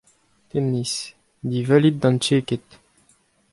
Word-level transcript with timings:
Tennis: 0.49 0.93
diwallit 1.51 1.95
d’an 2.01 2.17
Dcheked! 2.21 2.69